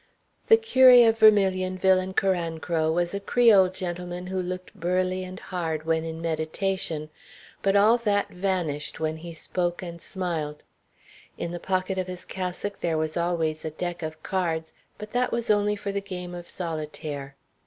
[0.47, 5.85] The curé of Vermilionville and Carancro was a Creole gentleman who looked burly and hard
[5.85, 7.11] when in meditation;
[7.61, 10.63] but all that vanished when he spoke and smiled.
[11.37, 15.31] In the pocket of his cassock there was always a deck of cards, but that
[15.31, 17.35] was only for the game of solitaire.